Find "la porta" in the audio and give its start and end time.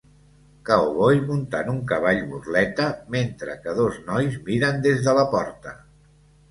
5.21-5.81